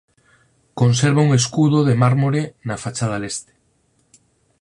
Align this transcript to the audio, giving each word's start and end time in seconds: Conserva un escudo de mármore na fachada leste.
Conserva 0.73 1.21
un 1.27 1.31
escudo 1.39 1.79
de 1.87 1.95
mármore 2.03 2.43
na 2.67 2.81
fachada 2.83 3.21
leste. 3.23 3.53